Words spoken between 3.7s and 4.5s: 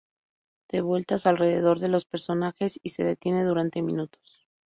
minutos.